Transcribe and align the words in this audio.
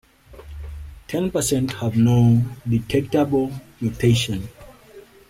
Ten 1.07 1.29
percent 1.29 1.73
have 1.73 1.95
no 1.95 2.41
detectable 2.67 3.51
mutation. 3.79 4.49